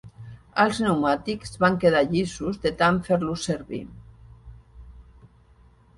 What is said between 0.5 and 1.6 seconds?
Els pneumàtics